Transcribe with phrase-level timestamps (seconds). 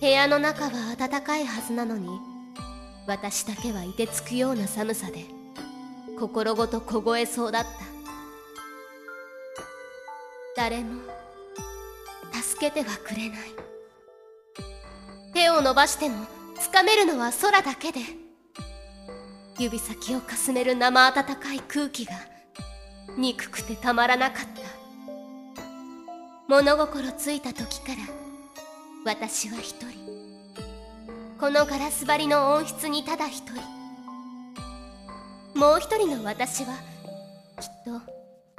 [0.00, 2.08] 部屋の中は暖かいはずなのに
[3.06, 5.24] 私だけはいてつくような寒さで
[6.18, 7.70] 心ごと凍えそうだった。
[10.56, 11.00] 誰も
[12.32, 13.38] 助けてはくれない。
[15.32, 16.26] 手を伸ばしても
[16.58, 18.00] つかめるのは空だけで
[19.58, 22.12] 指先をかすめる生温かい空気が
[23.16, 24.48] 憎くてたまらなかった。
[26.48, 28.27] 物心ついた時から
[29.08, 29.88] 私は一人。
[31.40, 33.62] このガラス張りの温室にただ一人。
[35.58, 36.74] もう一人の私は
[37.58, 38.02] きっと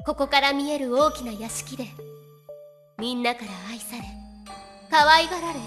[0.03, 1.85] ここから見える大きな屋敷で
[2.97, 4.03] みんなから愛され
[4.89, 5.59] 可愛がられ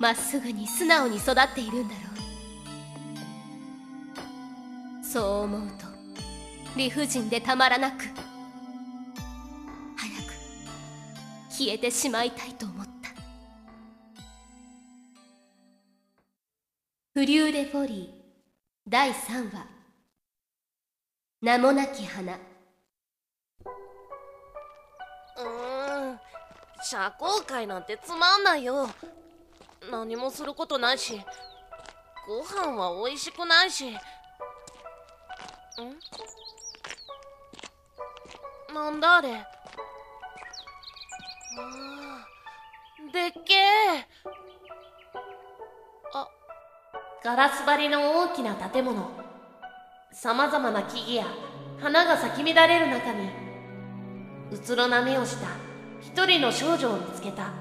[0.00, 2.00] まっすぐに素直に育っているんだろ
[5.02, 5.04] う。
[5.04, 5.84] そう思うと
[6.74, 8.22] 理不尽でたまらなく早く
[11.50, 12.87] 消えてしまいたいと思った
[17.18, 18.08] フリューレフォリー。
[18.88, 19.66] 第3話。
[21.40, 22.34] 名もなき花。
[22.34, 26.20] うーん。
[26.80, 28.88] 社交界なんてつまんないよ。
[29.90, 31.20] 何もすることないし。
[32.28, 33.90] ご飯は美味しくないし。
[33.90, 33.98] ん？
[38.72, 39.34] なんだあれ。
[39.34, 44.06] あーでっけえ
[47.24, 49.10] ガラス張りの大きな建物。
[50.12, 51.26] さまざまな木々や
[51.80, 53.28] 花が咲き乱れる中に
[54.50, 55.48] うつろな目をした
[56.00, 57.52] 一人の少女を見つけた。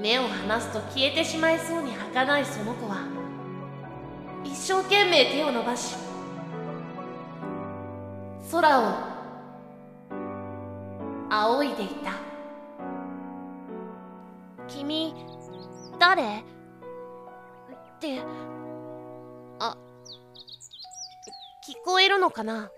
[0.00, 3.06] 目を離すと消えてしまいそうに儚いその子は
[4.42, 5.94] 一生懸命手を伸ばし
[8.50, 8.94] 空を
[11.30, 12.14] 仰いでいた
[14.66, 15.14] 君
[16.00, 16.51] 誰？
[18.02, 18.20] って。
[19.60, 19.76] あ
[21.64, 22.72] 聞こえるのかな？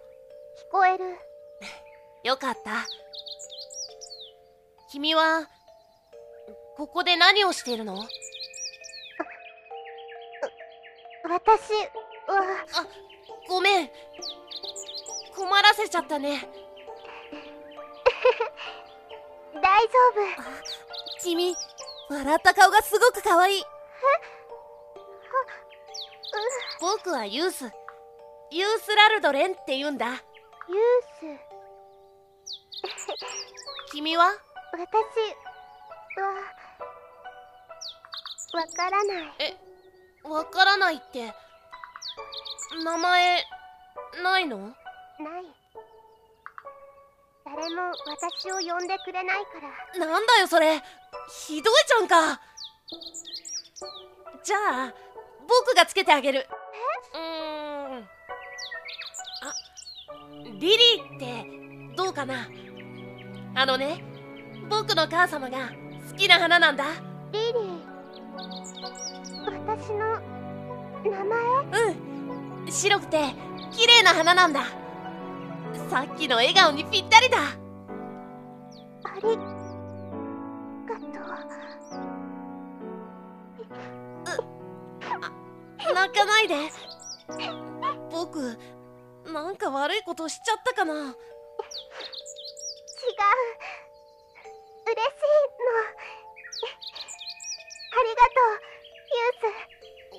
[0.69, 1.05] 聞こえる。
[2.23, 2.87] よかった。
[4.91, 5.49] 君は
[6.77, 7.97] ここで何をしているの？
[11.25, 12.67] 私は。
[12.75, 12.87] あ
[13.49, 13.91] ごめん。
[15.35, 16.47] 困らせちゃったね。
[19.55, 19.93] 大丈
[21.21, 21.57] 君
[22.11, 23.65] 笑った顔がすごく可愛い
[26.85, 27.65] 僕はユース。
[28.51, 30.23] ユースラルドレンって言うんだ。
[30.69, 31.41] 夫ユース。
[33.91, 34.27] 君は？
[34.27, 34.85] 私
[36.21, 36.29] は
[38.61, 39.35] わからない。
[39.39, 39.57] え
[40.25, 41.35] わからないって
[42.85, 43.47] 名前
[44.23, 44.59] ないの？
[44.59, 44.75] ない。
[47.47, 49.53] 誰も私を呼んでくれないか
[49.99, 50.07] ら。
[50.07, 50.83] なんだよそれ。
[51.47, 52.43] ひどいじゃんか。
[54.43, 54.95] じゃあ
[55.49, 56.47] 僕がつけてあげる。
[56.51, 57.21] うー
[58.01, 58.03] ん。
[58.03, 59.55] あ
[60.45, 61.47] リリーって
[61.97, 62.49] どうかな？
[63.55, 64.03] あのね
[64.69, 65.71] 僕の母様が
[66.11, 66.85] 好きな花なんだ。
[67.33, 67.81] リリー
[69.67, 70.21] 私の
[71.05, 71.39] 名前？
[71.89, 72.73] うん。
[72.73, 73.35] 白くて
[73.71, 74.65] 綺麗な花なんだ。
[75.91, 77.39] さっきの笑顔にぴったりだ。
[79.05, 79.45] ありがと
[85.95, 86.55] 泣かないで
[88.11, 88.59] 僕
[89.33, 90.93] なんか悪いことしちゃったかな。
[90.93, 91.13] う違う。
[94.87, 95.67] 嬉しいの。
[97.97, 98.61] ありがとう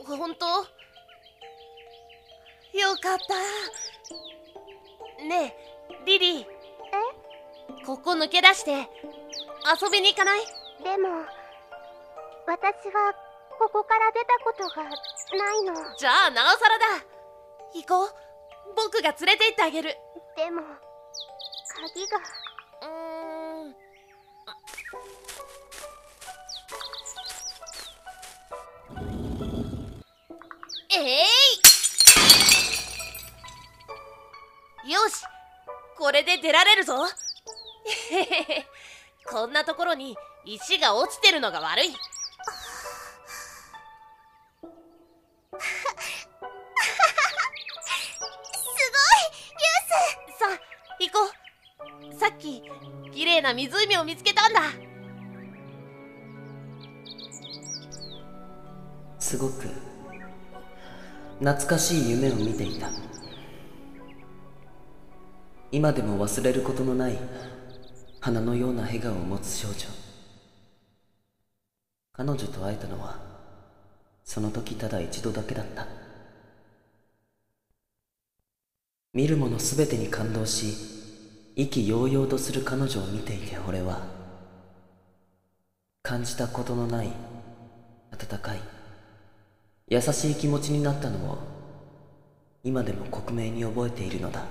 [0.04, 0.18] ユース。
[0.18, 0.46] 本当？
[2.78, 3.36] よかった。
[5.24, 5.56] ね
[5.90, 6.46] えリリー。
[7.86, 8.72] ここ抜け出して
[9.82, 10.40] 遊びに行かない？
[10.84, 11.26] でも
[12.48, 13.14] 私は
[13.58, 14.92] ここから出たことがな
[15.54, 15.96] いの。
[15.98, 16.86] じゃあなおさらだ。
[17.74, 18.10] 行こう。
[18.76, 19.98] 僕が連れて行ってあげる。
[20.36, 20.62] でも
[21.84, 22.18] 鍵が。
[22.82, 22.88] うー
[23.70, 23.76] ん。
[30.92, 31.26] え
[34.86, 34.92] い！
[34.92, 35.24] よし。
[35.98, 37.08] これで出られるぞ。
[39.28, 41.96] こんなところに石が落ちてるのが悪い
[52.18, 52.64] さっき
[53.14, 54.62] 綺麗な湖を見つけたんだ。
[59.20, 59.68] すごく
[61.40, 62.90] 懐かしい夢を見ていた。
[65.72, 67.18] 今でも忘れることのない
[68.22, 69.76] 花のような笑顔を持つ少女。
[72.14, 73.20] 彼女と会えたのは
[74.24, 75.86] その時ただ一度だけだった。
[79.14, 80.95] 見るもの全てに感動し
[81.58, 84.02] 意気揚々とする彼女を見ていて俺は
[86.04, 87.14] 感じたことのない
[88.12, 88.60] 温かい
[89.88, 91.38] 優しい気持ちになったのを
[92.64, 94.42] 今でも克明に覚えているのだ。
[94.42, 94.44] っ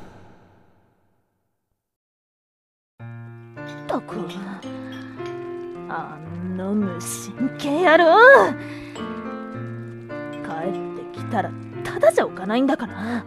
[3.87, 4.17] たく
[5.89, 6.19] あ
[6.57, 8.53] の無神経野郎。
[10.43, 11.51] 帰ってきたら
[11.83, 13.25] ただじゃおかないんだから。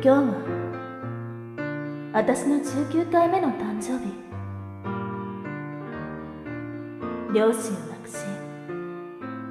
[0.00, 0.57] 今日は
[2.12, 4.28] 私の19回目の誕生日。
[7.34, 8.14] 両親を亡くし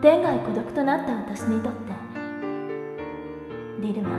[0.01, 1.93] 天涯孤独となった私にとって
[3.79, 4.09] リルは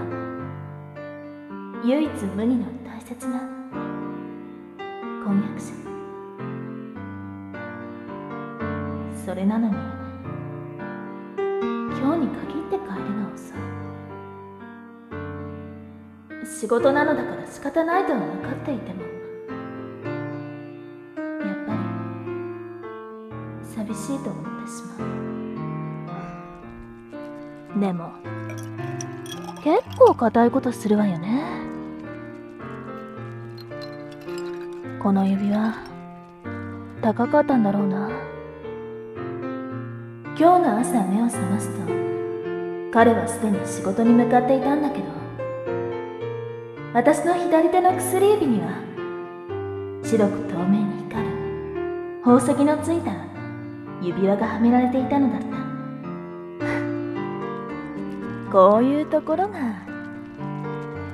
[1.84, 3.40] 唯一無二の大切な
[5.24, 5.74] 婚約者。
[9.26, 9.74] それなのに
[16.48, 19.02] 仕事なのだから仕方ないとは分かっていても
[21.46, 21.78] やっぱり
[23.64, 25.04] 寂しいと思ってしま
[27.76, 27.80] う。
[27.80, 28.10] でも
[29.62, 31.44] 結構固いことするわよね。
[35.00, 35.76] この指輪
[37.02, 38.10] 高かったんだろうな。
[40.36, 41.80] 今日の朝目を覚ますと
[42.92, 45.17] 彼はすでに仕事に向かっていたんだけど
[46.94, 48.68] 私の左手の薬指には
[50.02, 51.30] 白く透明に光る
[52.24, 53.12] 宝石のついた
[54.00, 55.48] 指輪がはめられていたのだった。
[58.50, 59.58] こういうところが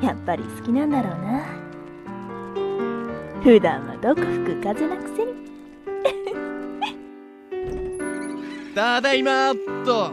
[0.01, 1.43] やっぱり好きなんだろうな。
[3.43, 5.35] 普段はどこ吹く風なくせに。
[8.75, 10.13] ただいまーっと、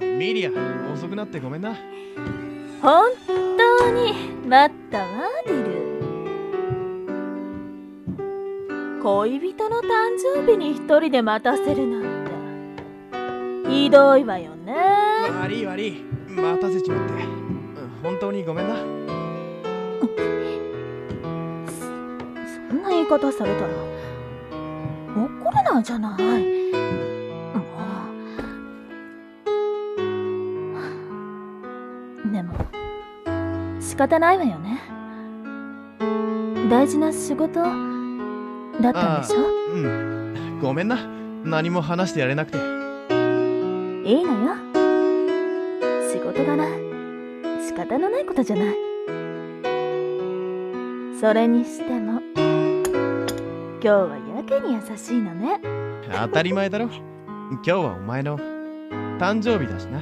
[0.00, 0.50] うんミリア
[0.92, 1.74] 遅くなってごめんな。
[2.82, 3.04] 本
[3.56, 5.06] 当に待ったわ
[5.46, 5.70] ディル。
[9.00, 9.86] 恋人の誕
[10.18, 12.02] 生日に一人で待たせるなん
[13.62, 13.70] て。
[13.70, 14.74] ひどいわよね。
[15.40, 16.02] 悪い悪い。
[16.28, 17.12] 待たせちまって。
[17.14, 17.30] うん
[18.02, 18.74] 本当にごめんな。
[18.74, 18.82] そ
[22.74, 23.68] んな言い方されたら
[25.14, 26.59] 怒れないじゃない
[34.00, 34.80] 方ないわよね。
[36.70, 39.40] 大事な仕事だったんでしょ？
[39.74, 40.58] うん。
[40.62, 40.96] ごめんな。
[41.44, 42.56] 何も話してやれなくて。
[42.56, 44.54] いいのよ。
[46.10, 46.64] 仕事がな。
[47.60, 48.74] 仕方のないことじゃない。
[51.20, 55.60] それにしても今日はやけに優しいのね。
[56.10, 56.86] 当たり前だろ。
[56.86, 58.38] 今日はお前の
[59.18, 60.00] 誕生日だしな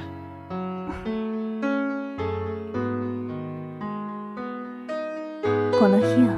[5.89, 6.29] この日を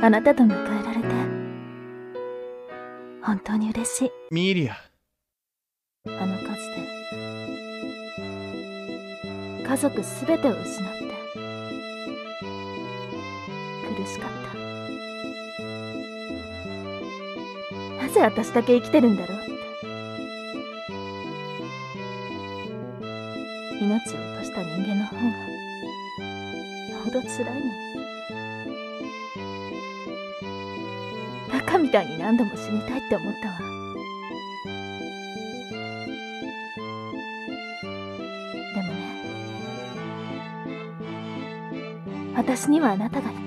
[0.00, 1.08] あなたと迎えられて。
[3.20, 4.12] 本当に嬉しい。
[4.30, 4.76] ミリア。
[6.06, 6.52] あの火事で。
[9.66, 10.70] 家族すべてを失って。
[13.96, 14.30] 苦しかっ
[17.98, 18.00] た。
[18.00, 19.46] なぜ私だけ生きてるんだろうって。
[23.82, 25.55] 命を落とした人間の方が
[27.20, 27.70] ど辛いのに。
[31.50, 33.58] バカみたいに何度も死にたいって思ったわ。
[38.74, 38.94] でもね
[42.36, 43.40] 私にはあなたがいた。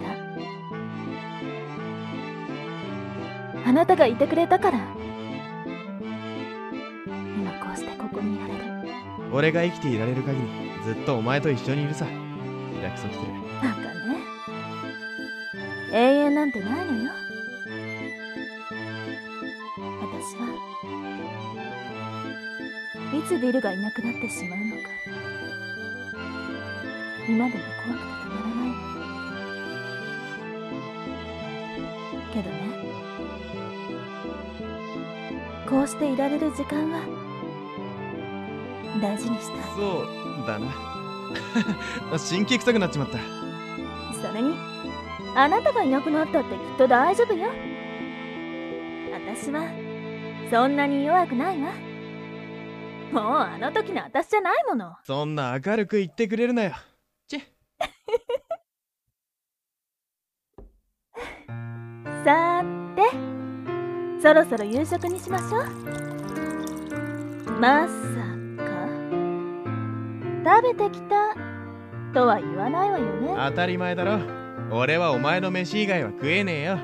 [3.70, 4.80] あなたがいてくれたから。
[7.38, 8.60] 今こうしてここにいられる。
[9.32, 10.48] 俺が生きていられる限り
[10.84, 12.08] ずっとお前と一緒にいるさ。
[12.90, 13.26] 約束する。
[13.62, 14.18] なんかね
[15.92, 17.12] 永遠なんてないのよ。
[20.02, 20.42] 私は
[23.14, 24.90] いつビルがいなくなってしまうのか。
[27.28, 28.76] 今でも怖くてたまらないの。
[32.34, 32.56] けどね
[35.68, 37.02] こうしていられる時間は
[39.02, 39.62] 大事にしたい。
[39.76, 40.08] そう
[40.48, 40.99] だな
[42.30, 43.18] 神経臭くなっちまった。
[44.22, 44.58] それに
[45.36, 47.50] あなたがいなくなったってきっと大丈夫よ。
[49.12, 49.64] 私は
[50.50, 51.72] そんなに弱くないわ。
[53.12, 54.96] もうあの時の私じゃないもの。
[55.04, 56.74] そんな明るく言ってくれるなよ。
[57.28, 57.42] チェ。
[62.26, 63.04] さーて
[64.22, 65.64] そろそろ夕食にしましょう。
[67.60, 68.29] まさか
[70.44, 71.36] 食べてきた。
[72.14, 73.36] とは言わないわよね。
[73.36, 74.20] 当たり前だろ。
[74.72, 76.80] 俺はお前の飯以外は食えねえよ。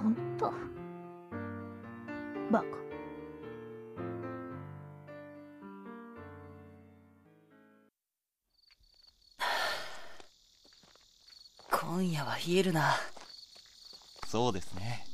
[0.00, 0.52] ほんと
[2.50, 2.66] バカ
[11.70, 12.94] 今夜は冷えるな
[14.26, 15.04] そうですね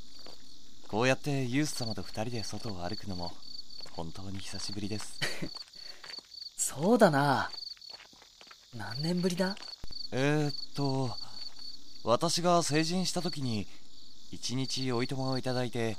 [0.93, 3.33] こうやってユース様と二人で外を歩くのも
[3.93, 5.19] 本当に久しぶりです。
[6.55, 7.49] そうだな。
[8.75, 9.57] 何年ぶりだ？
[10.11, 11.17] えー、っと
[12.03, 13.65] 私が成人した時に
[14.29, 15.97] 一日おいとまをいただいて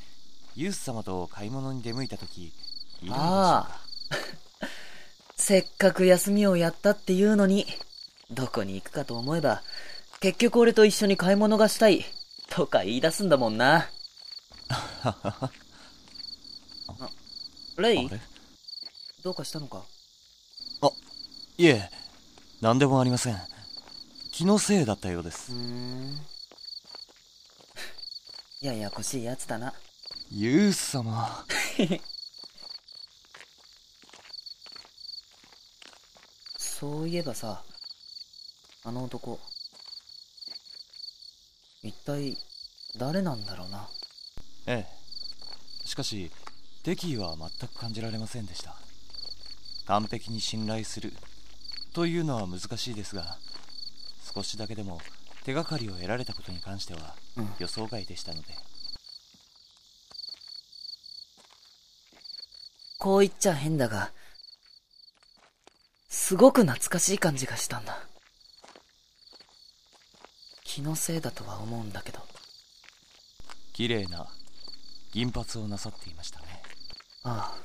[0.55, 2.53] ユース様と買い物に出向いた時
[3.03, 3.81] 以来でしああ。
[5.37, 7.67] せっかく休みをやったっていうのに
[8.31, 9.65] どこに行くかと思えば
[10.21, 12.07] 結局俺と一緒に買い物がしたい
[12.49, 13.91] とか言い出すんだもんな
[15.29, 15.51] あ
[17.79, 18.09] レイ
[19.23, 19.85] どうかしたのか？
[21.57, 21.91] いえ
[22.61, 23.41] 何でもありません。
[24.33, 25.53] 気のせいだったようです。
[25.53, 26.27] うーん。
[28.61, 29.73] ややこしいやつだな。
[30.31, 31.47] ユース様。
[36.59, 37.63] そういえばさ
[38.85, 39.39] あの男
[41.83, 42.37] 一体
[42.97, 43.89] 誰なんだろうな。
[44.67, 44.94] ええ
[45.85, 46.31] しかし
[46.83, 48.75] 敵意は全く感じられませんでした。
[49.87, 51.13] 完璧に信頼する。
[51.93, 53.37] というのは難しいですが
[54.35, 55.01] 少しだけでも
[55.45, 57.49] 手がかりを得られたことに関してはうん。
[57.59, 58.49] 予想外でしたので、
[62.99, 64.11] こう言っちゃ変だが
[66.09, 67.99] すごく懐かしい感じがしたんだ。
[70.65, 72.21] 気のせいだとは思うんだけど。
[73.73, 74.27] 綺麗な
[75.15, 76.47] 銀髪をなさっていましたね。
[77.23, 77.59] ああ。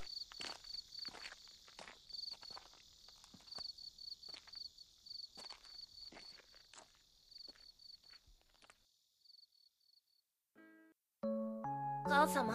[12.07, 12.53] 母様。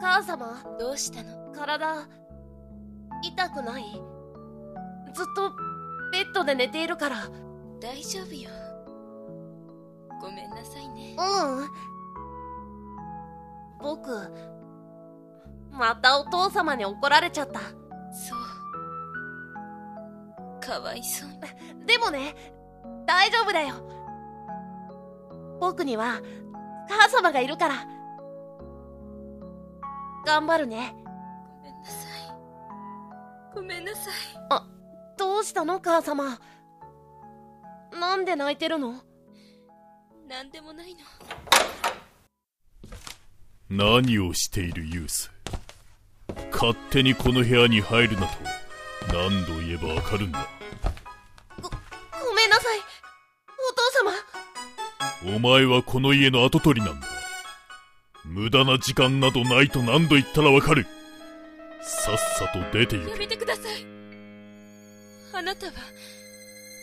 [0.00, 0.64] 母様。
[0.78, 1.52] どうしたの？
[1.52, 2.08] 体
[3.22, 3.84] 痛くない。
[5.14, 5.50] ずっと
[6.12, 7.28] ベッドで寝ているから。
[7.78, 8.48] 大丈夫よ。
[10.22, 11.14] ごめんなさいね。
[11.18, 11.20] う
[11.66, 11.89] ん
[13.82, 14.10] 僕
[15.70, 17.60] またお父様に怒られちゃった。
[18.12, 18.40] そう。
[20.60, 21.40] かわいそうに。
[21.86, 22.34] でもね
[23.06, 23.76] 大丈夫だよ。
[25.60, 26.20] 僕には
[26.88, 27.74] 母様がいるから。
[30.24, 30.94] 頑張るね。
[31.62, 32.10] ごめんなさい。
[33.54, 34.14] ごめんなさい。
[35.16, 36.38] どうしたの母様？
[37.92, 39.02] なんで泣いてるの？
[40.26, 41.00] なんでもないの
[43.70, 45.30] 何をしているユース。
[46.50, 48.32] 勝手にこの部屋に入るなと
[49.12, 50.44] 何度言えばわかるんだ。
[51.62, 52.78] ごめんなさい。
[55.22, 55.36] お父様。
[55.36, 57.06] お前はこの家の跡取りなんだ。
[58.24, 60.84] 無駄な時間などないと何度言ったらわかる。
[61.80, 63.10] さっさと出て行け。
[63.12, 63.86] やめてください。
[65.32, 65.72] あなたは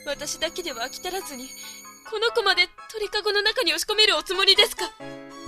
[0.06, 1.50] 私だけでは飽き足らずに
[2.10, 4.86] この子まで鳥かごの中に押し込めるおつもりですか？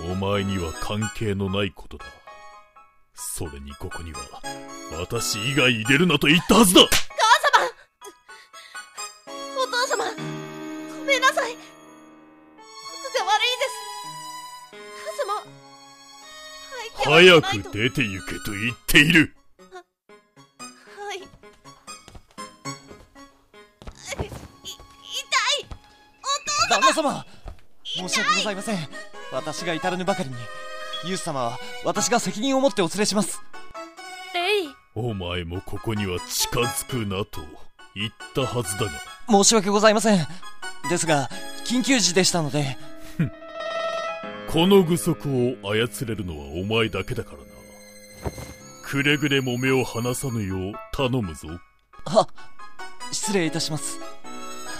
[0.08, 2.04] お前には関係のないことだ。
[3.14, 4.20] それにここには
[4.98, 6.80] 私以外入れるなと言ったはずだ。
[6.82, 6.96] お父
[9.88, 10.04] 様。
[10.98, 11.54] ごめんなさい。
[11.54, 11.62] 僕
[13.18, 13.70] が悪いです。
[15.04, 15.60] 母様。
[17.04, 19.36] 早く出て行けと言っている。
[20.96, 21.18] はい。
[21.18, 21.22] い。
[21.22, 21.28] 痛
[24.16, 24.20] い
[26.70, 27.24] 旦那様
[28.08, 28.78] 申し訳ございません。
[29.32, 30.36] 私が至らぬばかりに
[31.04, 33.40] ユース様は私が責任を持ってお連れします。
[34.34, 34.68] レイ。
[34.94, 37.40] お前もここには近づくなと
[37.94, 38.92] 言ったはずだが。
[39.28, 40.26] 申し訳ございません。
[40.88, 41.28] ですが
[41.64, 42.76] 緊急時でしたので。
[44.50, 47.44] この具足を操れるのはお前だけだからな。
[48.84, 51.48] くれぐれも目を離さぬよう頼むぞ。
[52.04, 52.28] は
[53.12, 53.98] 失礼いたします。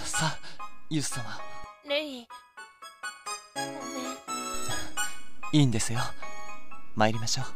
[0.05, 0.39] さあ
[0.89, 1.25] ユース様。
[1.89, 2.29] レイ
[5.52, 6.00] いいんですよ。
[6.95, 7.47] 参りましょう。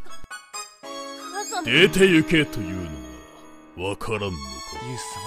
[1.64, 2.76] 出て行けという
[3.78, 4.34] のはわからんのか？
[4.86, 5.20] ユース様